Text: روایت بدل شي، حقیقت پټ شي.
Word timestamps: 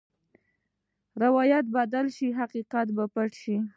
روایت 1.23 1.65
بدل 1.77 2.05
شي، 2.15 2.27
حقیقت 2.39 2.87
پټ 3.15 3.31
شي. 3.41 3.57